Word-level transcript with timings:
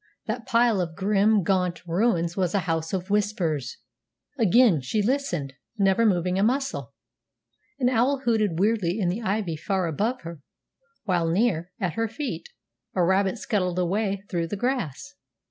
That 0.25 0.47
pile 0.47 0.81
of 0.81 0.95
grim, 0.95 1.43
gaunt 1.43 1.85
ruins 1.85 2.35
was 2.35 2.55
a 2.55 2.61
House 2.65 2.91
of 2.91 3.11
Whispers! 3.11 3.77
Again 4.35 4.81
she 4.81 4.99
listened, 4.99 5.53
never 5.77 6.07
moving 6.07 6.39
a 6.39 6.43
muscle. 6.43 6.95
An 7.77 7.87
owl 7.87 8.21
hooted 8.21 8.57
weirdly 8.57 8.97
in 8.99 9.09
the 9.09 9.21
ivy 9.21 9.55
far 9.55 9.85
above 9.85 10.21
her, 10.21 10.39
while 11.03 11.29
near, 11.29 11.71
at 11.79 11.93
her 11.93 12.07
feet, 12.07 12.49
a 12.95 13.03
rabbit 13.03 13.37
scuttled 13.37 13.77
away 13.77 14.23
through 14.27 14.47
the 14.47 14.57
grass. 14.57 15.13